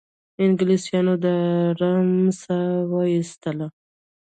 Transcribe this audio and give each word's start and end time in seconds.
انګلیسیانو 0.43 1.13
د 1.23 1.25
آرامۍ 1.69 2.31
ساه 2.41 2.71
وایستله. 2.93 3.67